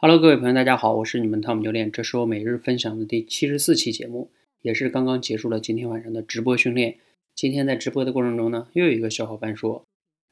[0.00, 4.30] Hello，各位朋友，大家好，我是你们汤姆教练，这是我每日分享的第七十四期节目，
[4.62, 6.98] 也是刚刚结束了今天晚上的直播训练。
[7.34, 9.84] 今天在直播的过程中呢，又有一个小伙伴说，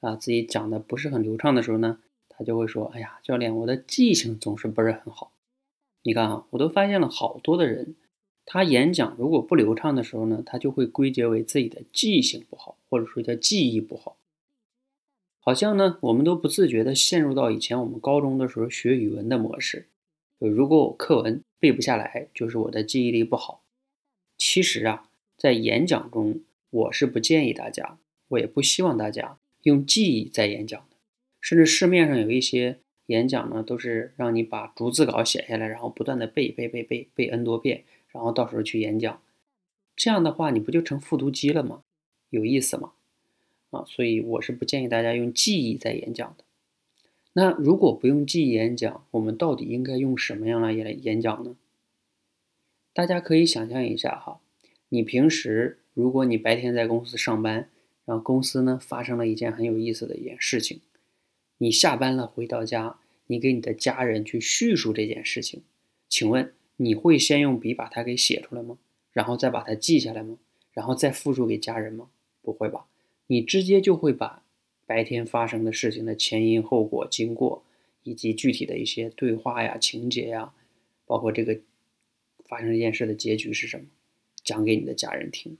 [0.03, 1.99] 啊，自己讲的不是很流畅的时候呢，
[2.29, 5.32] 他就会说，哎呀，教练，我的记性总是不是很好。
[6.05, 7.96] 你看啊，我都发现了好多的人，
[8.45, 14.16] 他演讲如果不流畅的时候呢，他就会归结为自己的记性不好，或者说叫记忆不好。
[15.47, 19.87] 好像呢，我们都不自觉地陷入到以前我们高中的时候学语文的模式。
[20.41, 23.63] 就如果我课文背不下来，就是我的记忆力不好。
[24.37, 26.40] 其实啊，在演讲中，
[26.71, 27.96] 我是不建议大家，
[28.27, 30.96] 我也不希望大家用记忆在演讲的。
[31.40, 39.23] 甚至市面上有一些演讲呢，都是让你把逐字稿写下来，然后不断的背背背背背 n 多遍，然后到时候去演讲。
[39.95, 41.84] 这样的话，你不就成复读机了吗？
[42.31, 42.95] 有意思吗？
[43.84, 46.44] 所以我是不建议大家用记忆在演讲的。
[47.33, 51.56] 那如果不用记忆演讲，我们到底应该用什么样来演演讲呢？
[52.95, 54.41] 大家可以想象一下哈，
[54.89, 57.69] 你平时如果你白天在公司上班，
[58.06, 60.81] 然后公司呢发生了一件很有意思的一件事情，
[61.58, 65.62] 你下班了回到家，你给你的家人去叙述这件事情，
[66.08, 68.79] 请问你会先用笔把它给写出来吗？
[69.12, 70.39] 然后再把它记下来吗？
[70.73, 72.08] 然后再复述给家人吗？
[72.41, 72.86] 不会吧？
[73.29, 74.43] 你直接就会把
[74.87, 77.65] 白天发生的事情的前因后果、经过，
[78.05, 80.55] 以及具体的一些对话呀、情节呀，
[81.07, 81.61] 包括这个
[82.45, 83.87] 发生这件事的结局是什么，
[84.45, 85.59] 讲给你的家人听。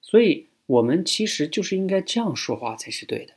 [0.00, 3.34] 所以，我们其实就是应该这样说话才是对的。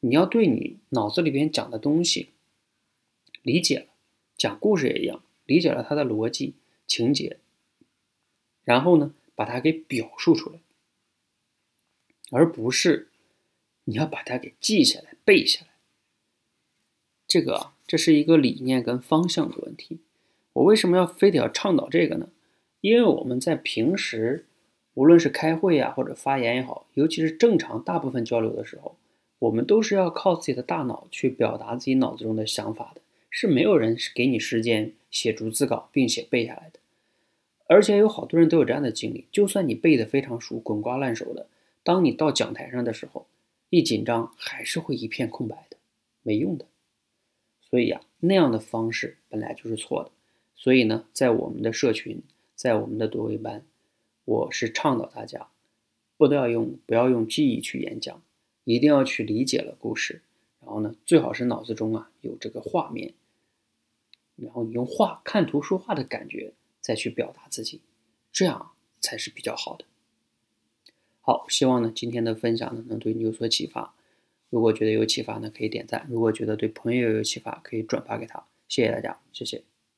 [0.00, 2.30] 你要对你脑子里边讲的东西
[3.42, 3.86] 理解了，
[4.36, 6.54] 讲故事也一样，理解了它的逻辑、
[6.86, 7.38] 情节，
[8.64, 10.58] 然后呢，把它给表述出来。
[12.32, 13.08] 而不是
[13.84, 15.68] 你要把它给记下来、背下来。
[17.26, 20.00] 这个，这是一个理念跟方向的问题。
[20.54, 22.30] 我为什么要非得要倡导这个呢？
[22.80, 24.46] 因为我们在平时，
[24.94, 28.96] 无论是开会呀，或者发言也好，尤其是正常大部分交流的时候，
[29.38, 33.00] 我们都是要靠自己的大脑去表达自己脑子中的想法的，
[33.30, 36.80] 是没有人是给你时间写逐字稿并且背下来的。
[37.68, 41.46] 而且有好多人都有这样的经历，就算你背的非常熟、滚瓜烂熟的。
[41.82, 43.26] 当你到讲台上的时候，
[43.70, 45.76] 一紧张还是会一片空白的，
[46.22, 46.66] 没用的。
[47.60, 50.10] 所以呀，那样的方式本来就是错的。
[50.54, 52.22] 所以呢，在我们的社群，
[52.54, 53.64] 在我们的多维班，
[54.24, 55.48] 我是倡导大家，
[56.16, 58.22] 不都要用不要用记忆去演讲，
[58.64, 60.22] 一定要去理解了故事，
[60.60, 63.14] 然后呢，最好是脑子中啊有这个画面，
[64.36, 67.80] 然后你用画看图说话的感觉再去表达自己，
[68.30, 69.86] 这样才是比较好的。
[71.24, 73.94] 好，希望呢今天的分享呢能对你有所启发。
[74.50, 78.44] 如果觉得有启发呢，可以点赞；如果觉得对朋友有启发，可以转发给他。
[78.68, 79.71] 谢谢大家，谢谢。